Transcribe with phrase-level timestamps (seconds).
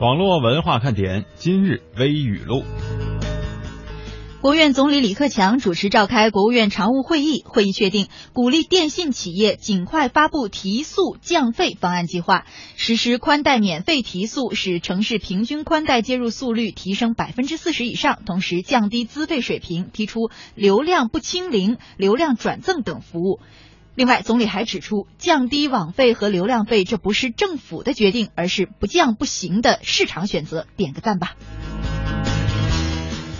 [0.00, 2.62] 网络文化看点今日微语录。
[4.40, 23.40] 国务院总理李克强主持召开国务院常务会议，会议确定鼓励电信企业尽快发布提速降费方案计划，实施宽带免费提速，使城市平均宽带接入速率提升百分之四十以上，同时降低资费水平，提出流量不清零、流量转赠等服务。
[23.98, 30.68] 另外，总理还指出，降低网费和流量费，这不是政府的决定，而是不降不行的市场选择。
[30.76, 31.34] 点个赞吧。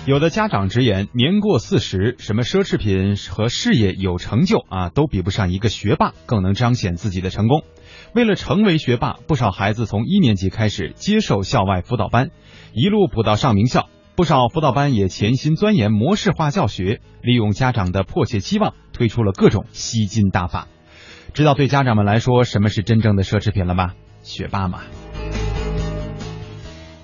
[0.04, 7.62] 有的家长直言，年过四十，什么奢侈品和事业有成就啊，都比不上一个学霸更能彰显自己的成功。
[8.12, 12.30] 为了成为学霸，不少孩子从一年级开始接受校外辅导班，
[12.72, 13.88] 一路补到上名校。
[14.18, 20.66] 不少辅导班也潜心钻研模式化教学，利用家长的迫切期望，推出了各种吸金大法。
[21.34, 23.92] 知道对家长们来说什么是真正的奢侈品了吗？
[24.24, 24.80] 学霸吗。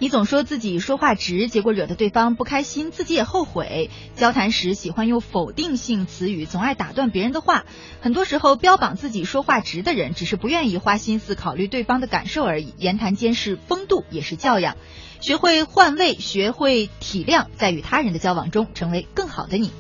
[0.01, 3.91] 你总说自己说话直，结果惹得对方不开心，自己也后悔。
[4.17, 7.65] 交谈时喜欢用否定性词语，总爱打断别人的话。
[8.01, 12.75] 很多时候，标榜自己说话直的人，只是不愿意花心思考虑对方的感受而已。
[12.77, 14.77] 言谈间是风度，也是教养。
[15.21, 19.71] 学会换位，学会体谅，在与他人的交往中，成为更好的你。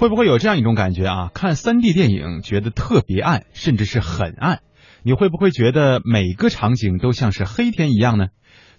[0.00, 1.30] 会不会有这样一种感觉啊？
[1.32, 4.60] 看三 D 电影觉得特别暗，甚至是很暗。
[5.04, 8.26] 你会不会觉得每个场景都像是黑天一样呢？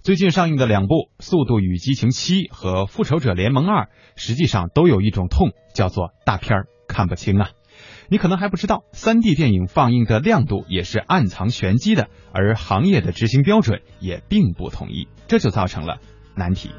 [0.02, 3.84] 最近上映的两部《速度与激情七》和《复仇者联盟二》，
[4.16, 7.50] 实际上都有一种痛，叫做大片儿看不清啊。
[8.08, 15.98] 你可能还不知道，三 D 电影放映的亮度也是暗藏玄机的，而行业的执行标准也并不统一，这就造成了
[16.34, 16.70] 难题。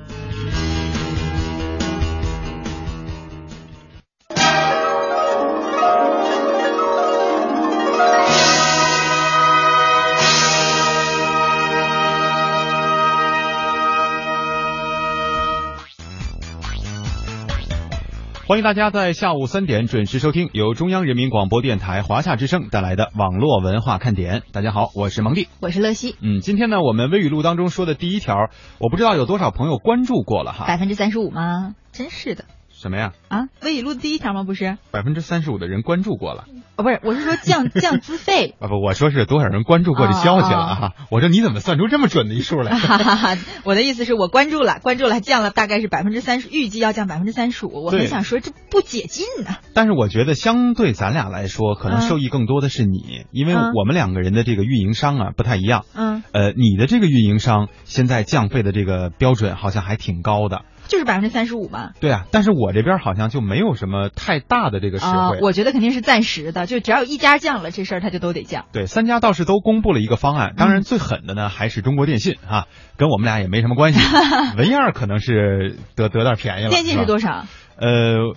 [18.47, 24.43] 欢迎大家在下午三点准时收听由中央人民广播电台华夏之声带来的网络文化看点。
[24.51, 26.15] 大家好，我是蒙蒂，我是乐西。
[26.21, 30.67] 嗯，今天呢，我们微语录当中说的第一条，我不知道有多少朋友关注过了哈。
[30.67, 31.73] 百分之三十五吗？
[31.91, 32.45] 真是的。
[32.77, 33.13] 什么呀？
[33.29, 34.43] 啊，微语录的第一条吗？
[34.43, 34.77] 不是。
[34.91, 36.43] 百分之三十五的人关注过了。
[36.75, 38.55] 哦，不是，我是说降 降资费。
[38.59, 40.91] 啊不，我说是多少人关注过这消息了啊？
[41.09, 42.77] 我说你怎么算出这么准的一数来？
[42.77, 47.85] 哈哈哈，我的意思是我关注了，关注了，降了大概是百分之三十，预计要降百分之三十五。
[47.85, 49.55] 我很想说这不解禁呢。
[49.73, 55.85] 但是我觉得相对咱俩来说，可能受益更多的是你，因为我们两个人的这个运营商啊不太一样。
[55.95, 56.23] 嗯。
[56.33, 60.63] 呃，你的这个运营商现在降费的这个标准好像还挺高的。
[60.87, 61.91] 就是百分之三十五嘛。
[61.99, 65.39] 对啊，但是我这边好像就没有什么太大的这个实惠。
[65.41, 68.65] 我觉得肯定是暂时的，就只要有一家降了，这事儿他就都得降。
[68.71, 72.65] 对，三家倒是都公布了一个方案，当然最狠的呢还是中国电信啊，
[72.97, 73.99] 跟我们俩也没什么关系。
[74.57, 76.69] 文燕可能是得得点便宜了。
[76.69, 77.45] 电信是多少？
[77.77, 78.33] 呃，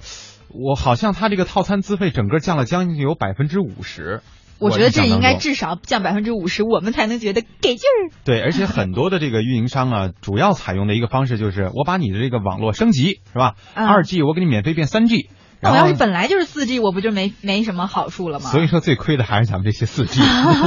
[0.51, 4.21] 我好像他这个套餐资费整个降了将近有百分之五十。
[4.61, 8.11] 我觉得这应该至少降百分之五十，我们才能觉得给劲儿。
[8.25, 13.55] 对，而且 很多的这个运营商啊，主要采用的一个方式就是，我把你的这个网络升级，是吧？
[13.75, 15.31] 二 G 我给你免费变三 G。
[15.61, 18.51] 那我要是本来就是四 G，我不就没没什么好处了吗？
[18.51, 20.21] 所以说最亏的还是咱们这些四 G，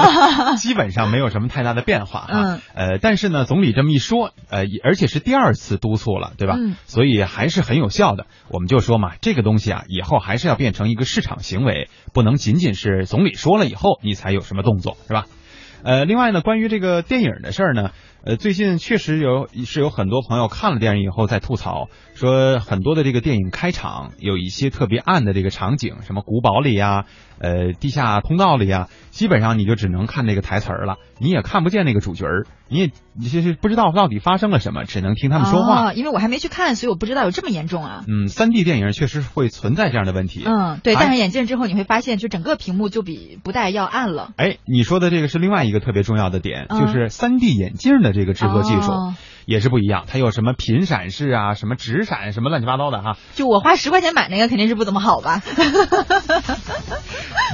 [0.60, 2.60] 基本上没有什么太大的变化啊。
[2.74, 6.56] 呃，但是呢，总理这么一说，呃，而且是第二次督促了，对吧？
[6.86, 8.26] 所以还是很有效的。
[8.50, 15.26] 我们就说嘛，这个东西啊，以后还是要变成一个市场行为，不能仅仅是总理说了以后你才有什么动作，是吧？
[15.84, 17.92] 呃，另外呢，关于这个电影的事儿呢。
[18.24, 27.06] 呃，最近确实有是有很多朋友看了电影以后在吐槽，说很多的这个电影开场有一些特别暗的这个场景，什么古堡里呀，
[27.40, 35.92] 呃，地下通道里呀，基本上你就只能看那个台词儿了，你也看不见那个主角儿，你也你其实不知道到底发生了什么，只能听他们说话。
[35.94, 38.04] 因为我还没去看，所以我不知道有这么严重啊。
[38.08, 40.44] 嗯，三 D 电影确实会存在这样的问题。
[40.46, 44.32] 嗯，对，戴上眼镜之后你会发现，就整个屏幕就比不戴要暗了。
[44.38, 48.92] 哎，你说的这个是另外一个特别重要的点，就是三 D 眼镜的这个制作技术。
[49.52, 53.18] 也是不一样，它有什么频闪式啊，什么直闪，什么乱七八糟的哈。
[53.36, 55.42] 就我花十块钱买那个，肯定是不怎么好吧？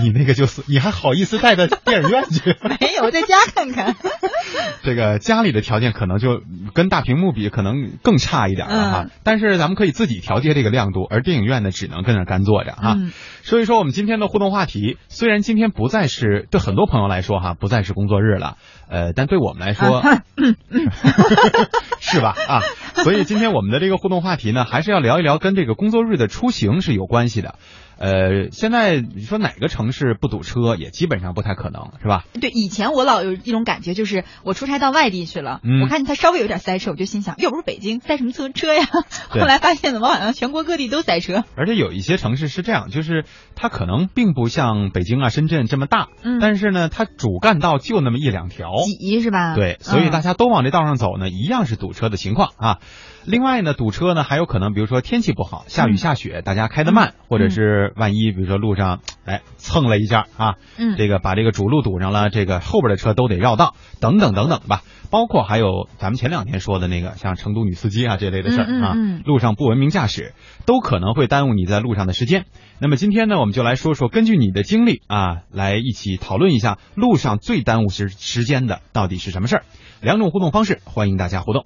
[0.01, 2.55] 你那个就是，你还好意思带到电影院去？
[2.79, 3.95] 没有，在家看看。
[4.83, 6.41] 这个家里的条件可能就
[6.73, 9.05] 跟大屏幕比，可能更差一点了哈。
[9.23, 12.95] 但是咱们可以自己调节这个亮度，而电影院呢，只能跟那干坐着哈。
[13.41, 18.57] 所以说，我们今天的互动话题，虽然今天不再是对很多朋友来说哈，不再是工作日了，
[18.89, 20.03] 呃，但对我们来说。
[21.99, 22.35] 是吧？
[22.47, 22.61] 啊，
[23.03, 27.55] 所以今天我们的这个互动话题呢，还是要聊一聊跟这个工作日的出行是有关系的。
[27.99, 32.25] 呃，现在你说哪个城市不堵车，也基本上不太可能，是吧？
[32.39, 38.85] 对，以前我老有一种感觉，就是我出差到外地去了，我看见它稍微有点塞车，我就心想，又不是北京，塞什么车车呀？
[39.29, 41.43] 后来发现怎么好像全国各地都塞车。
[41.55, 49.55] 而且有一些城市是这样，就是它可能并不像北京啊、深圳这么大，嗯，但是呢，它主干道就那么一两条，挤是吧？
[49.55, 52.77] 对，所以大家都往这道上走呢，一样是堵车的情况啊。
[53.27, 64.81] 另外呢，堵车呢还有可能，比如说天气不好，下雨下雪，大家开得慢，或者是万一比如说路上哎蹭了一下啊，嗯，这个把这个主路堵上了，这个后边的车都得绕道，等等等等吧。
[65.09, 68.95] 包括还有咱们前两天说的那个像成都女司机啊这类的事儿啊，
[69.25, 70.33] 路上不文明驾驶
[70.65, 72.45] 都可能会耽误你在路上的时间。
[72.79, 79.63] 那么今天呢，我们就来说说根据你的经历啊，来一起讨论一下路上最耽误时时间的到底是什么事儿。
[79.99, 81.65] 两种互动方式，欢迎大家互动。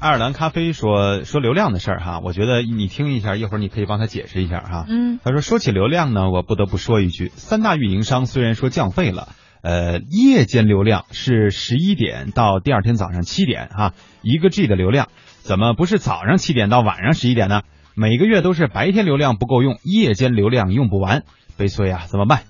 [0.00, 4.86] 爱尔兰咖啡说说流量的事儿哈，我觉得你听一下，一会儿你可以帮他解释一下哈。
[4.88, 9.30] 嗯，他说说起流量呢，我不得不说一句，三大运营商虽然说降费了，
[9.60, 13.92] 呃，夜间流量是十一点到第二天早上七点哈，
[14.22, 15.08] 一个 G 的流量，
[15.40, 17.62] 怎么不是早上七点到晚上十一点呢？
[17.96, 21.24] 每个月都是白天流量不够用，夜间流量用不完，
[21.56, 22.42] 悲催啊，怎么办？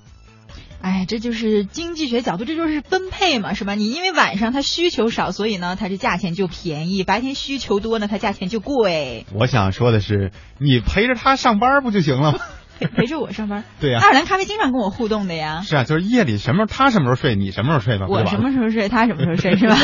[0.80, 3.74] 哎，这就是经济学角度，这就是分配嘛，是吧？
[3.74, 9.26] 你因为晚上它需求少，所以呢，它这价钱就便宜；白天需求多呢，它价钱就贵。
[9.34, 12.38] 我想说的是，你陪着他上班不就行了吗？
[12.78, 13.64] 陪 陪着我上班。
[13.80, 13.98] 对呀。
[14.00, 15.62] 爱尔兰咖啡经常跟我互动的呀。
[15.64, 18.06] 是啊，就是夜里什么时候他什么时候睡，你什么时候睡吧。
[18.08, 19.76] 我什么时候睡，他什么时候睡， 是吧？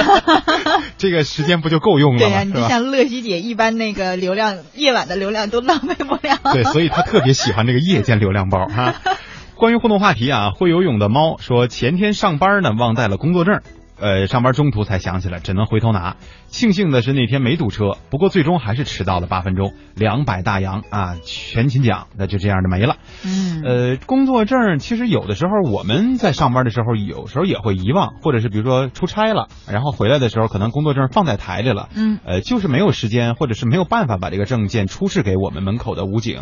[0.96, 2.28] 这个时间不就够用了吗？
[2.28, 6.38] 对呀，你就像乐西姐一般，那个流量夜晚的流量都浪费不了。
[6.52, 8.94] 对，所以他特别喜欢这个夜间流量包哈。
[9.56, 13.60] 关于互动话题啊，会游泳的猫说前天上班呢忘带了工作证，
[13.98, 16.16] 呃，上班中途才想起来，只能回头拿。
[16.48, 22.96] 庆幸的是那天没堵车，不过最终还是迟到了八分钟，两百大洋啊，全勤奖那就这样的没了。
[23.24, 36.40] 嗯，呃，工作证其实有的时候我们在上班的时候，有时候也会遗忘，或者是比如说出差了，然后回来的时候可能工作证放在台里了，嗯，呃，就是没有时间或者是没有办法把这个证件出示给我们门口的武警。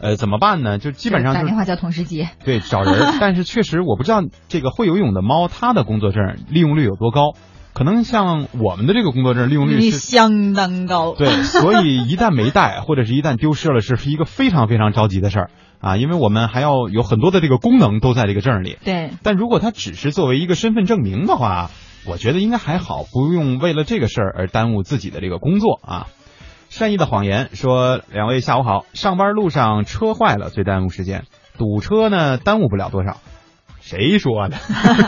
[0.00, 0.78] 呃，怎么办呢？
[0.78, 3.14] 就基本上打电话叫同事接， 对，找人。
[3.20, 7.32] 但是确实，我不知道这个会游泳的猫，它的工作证利用率有多高。
[7.74, 11.14] 可能像我们的这个工作证利用率是相当高。
[11.14, 18.78] 对，所以一旦没带，或者是一旦丢失了，是是一个非常非常着急的事儿啊，因为我们还要有很多的这个功能都在这个证里。
[18.84, 19.10] 对。
[19.22, 21.70] 但如果它只是作为一个身份证明的话，
[22.04, 26.06] 我觉得应该还好，不用为了这个事儿而耽误自己的这个工作啊。
[26.68, 31.24] 善意的谎言说：“两位下午好，上班路上车坏了最耽误时间，
[31.56, 33.16] 堵车呢耽误不了多少。”
[33.88, 34.58] 谁说的？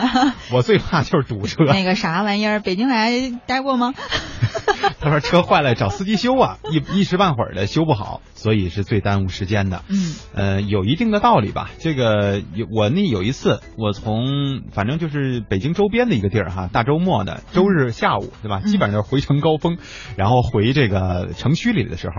[0.51, 1.65] 我最怕就是堵车。
[1.65, 3.11] 那个啥玩意儿，北京来
[3.45, 3.93] 待过吗？
[4.99, 9.83] 他说车坏了找司机修啊，一一时半会儿的修不好，所以是最耽误时间的。
[9.87, 11.69] 嗯，呃，有一定的道理吧。
[11.77, 18.61] 这个有我那有一次，我从反正就是北京周边的一个地儿哈，大周末的周日下午，对吧？
[18.61, 19.77] 基本上就是回城高峰，
[20.17, 22.13] 然后回这个城区里的时候。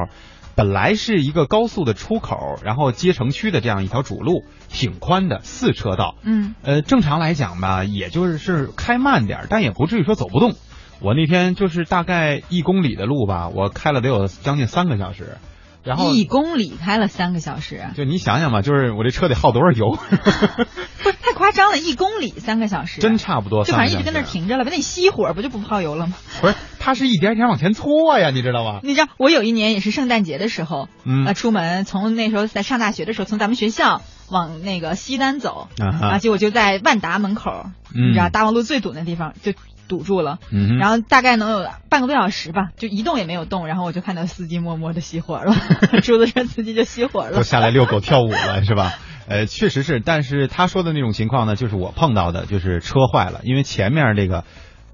[0.54, 6.16] 本来是一个高速的出口，然后接城区的这样一条主路，挺宽的四车道。
[6.22, 10.54] 嗯，呃，正常来讲吧，也就是是开慢点，但也不至于说走不动。
[11.00, 15.38] 我那天就是大概一公里的路吧，我开了得有将近三个小时。
[15.84, 19.98] 然后一公里开了三个小时，就你想想吧，就是我这车得耗多少油？
[21.02, 23.64] 不是太夸张了，一公里三个小时，真差不多。
[23.64, 26.14] 就反正一直跟那停着了，那你熄火不就不耗油了吗？
[26.40, 28.80] 不是，它是一点点往前搓呀，你知道吗？
[28.82, 35.68] 你知道，我有一年也是圣诞节的时候，嗯，出门从那时候在上大学的时候，从咱们学校往那个西单走，
[36.00, 39.52] 啊，结果就在万达门口，你知道大望路最堵那地方就。
[39.92, 45.52] 堵住了，嗯，然后大概能有半个多小时吧，就一动也没有动，然后我就看到司机默默的熄火了，
[46.00, 48.94] 出租车司机就熄火了，就下来遛狗跳舞了，是吧？
[49.28, 54.44] 呃，确实是，但是他说的那种情况呢，就是我碰到的，就是车坏了，因为前面这个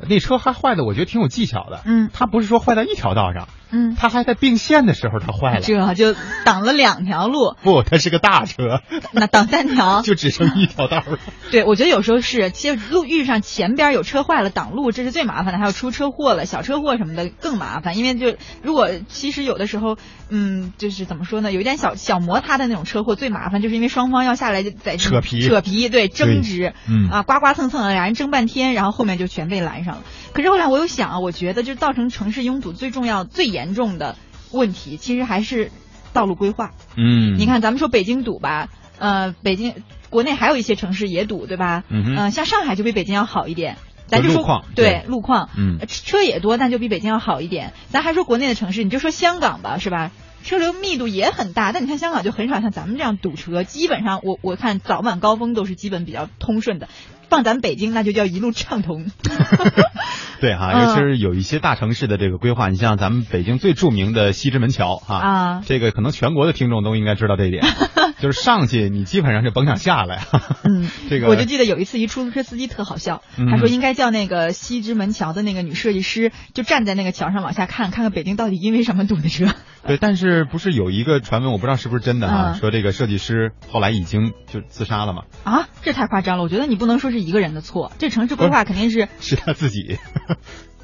[0.08, 3.46] 那车还坏的，我觉得挺有技巧的，嗯，他不是说坏在一条道上。
[3.70, 7.54] 嗯，他还在并线的时候，他坏了，这就挡了两条路。
[7.62, 8.80] 不，他是个大车，
[9.12, 11.18] 那挡三条， 就只剩一条道了。
[11.50, 15.58] 对，我觉得有时候是，其实路遇上前边有车坏了挡路，这是最麻烦的。
[15.58, 17.96] 还有出车祸了，小车祸什么的更麻烦。
[17.98, 19.96] 因为就如果其实有的时候，
[20.28, 30.02] 嗯，就是怎么说呢，有一点小小摩擦的那种车祸最麻烦，就是因为双方要下来就在扯皮扯皮，对，争执，嗯啊，刮刮蹭蹭的，俩人争半天，然后后面就全被拦上了。
[30.32, 34.16] 可是后来我又想啊，我觉得就造成城市拥堵最重要、最严重的。
[34.50, 35.70] 问题其实还是
[36.12, 36.70] 道路规划。
[36.96, 39.74] 嗯，你看咱们说北京堵吧，呃，北京
[40.08, 41.84] 国内还有一些城市也堵，对吧？
[41.88, 43.76] 嗯像上海就比北京要好一点。
[44.06, 47.74] 咱就说对路况，嗯，车也多，但就比北京要好一点。
[47.90, 50.12] 咱还说国内的城市，你就说香港吧，是吧？
[50.42, 56.88] 车流密度也很大，但你看香港就很少像咱们这样堵车，基本上我我看早晚高峰都是基本比较通顺的。
[57.28, 59.06] 放咱北京那就叫一路畅通。
[60.40, 67.64] 对哈，尤其是有一些大城市的这个规划，你像咱们北京最著名的西直门桥哈，啊，这个可能全国的听众都应该知道这一点，
[68.20, 70.24] 就是上去你基本上是甭想下来。
[70.64, 79.46] 嗯， 这个我就记得有一次一出租车司机特好笑，他说应该叫那个西直门桥的那个女设计师，就站在那个桥上往下看，看看北京到底因为什么堵的车。
[79.86, 85.22] 对，但是不是有一个传闻，我不知道是不是真的哈，说这个设计师后来已经就自杀了嘛？
[85.44, 86.42] 啊，这太夸张了！
[86.42, 89.98] 我觉得你不能说是一个人的错，这城市规划肯定是是他自己。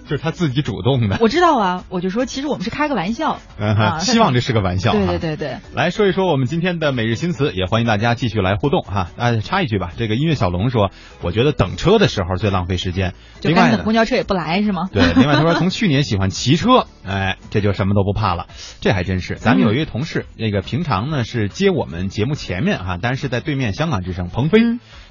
[0.04, 4.92] 就是他自己主动的，我知道啊，我就说其实我们是开个玩笑，嗯，希望这是个玩笑。
[4.92, 9.08] 对对对对，来说一说我们今天的每日新词，也欢迎大家继续来互动哈。
[9.16, 10.90] 啊，插一句吧，这个音乐小龙说，
[11.22, 14.88] 我觉得等车的时候最浪费时间，就干等公交车也不来是吗？
[14.92, 18.46] 对， 另外他说从去年喜欢骑车，哎，这就什么都不怕了，
[18.80, 19.36] 这还真是。
[19.36, 24.60] 咱们有一位同事，那个平常呢是接我们节目前面哈，但是在对面香港之声鹏飞。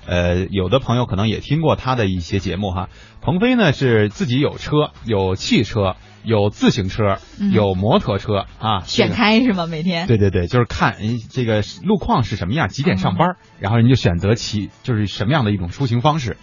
[0.06, 2.90] 呃，有的朋友可能也听过他的一些节目哈。
[3.22, 7.18] 鹏飞呢是自己有车，有汽车，有自行车，
[7.52, 9.68] 有摩托车啊，选开是吗？
[9.68, 10.08] 每天？
[10.08, 10.98] 对对对，就是看
[11.30, 16.38] 这个路况是什么样，几点上班，然后人就选择骑，就是什么样的一种出行方式。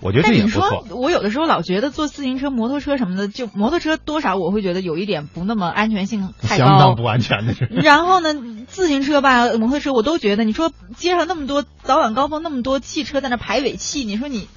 [0.00, 0.86] 我觉得这也不错。
[0.90, 7.64] 我有的时候老觉得坐自行车、摩托车什么的，就摩托车多少我会觉得有一点不那么安全性太高，相当不安全的是。
[7.82, 8.34] 然后呢，
[8.66, 14.48] 自行车吧、摩托车我都觉得，你说街上那么多早晚高峰那么多汽车在那排尾气，你说你。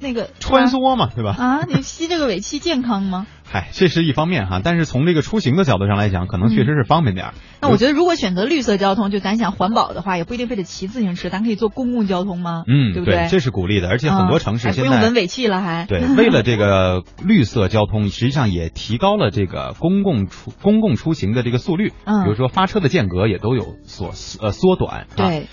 [0.00, 1.34] 那个穿梭嘛，对吧？
[1.36, 3.26] 啊，你吸这个尾气健康吗？
[3.50, 7.34] 嗨，这是一方面哈，但是从这个出行的角度上来讲，可能确实是方便点儿。
[7.62, 12.64] 那我觉得，如果选择绿色交通，就咱想环保的话，也不一定非得骑自行车，咱可以坐公共交通吗？
[12.68, 13.26] 嗯，对不对？
[13.30, 16.00] 这是鼓励的，而且很多城市现在不用闻尾气了，还对。
[16.16, 21.92] 为了这个绿色交通，实际上也提高了这个公共出公共出行的这个速率。
[22.04, 25.06] 嗯，比如说发车的间隔也都有所呃缩短。
[25.16, 25.48] 对。